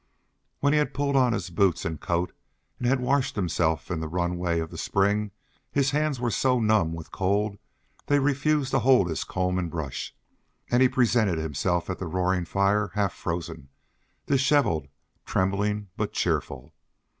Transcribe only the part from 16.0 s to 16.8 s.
cheerful.